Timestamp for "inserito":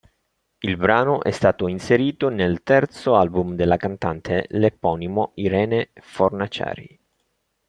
1.67-2.29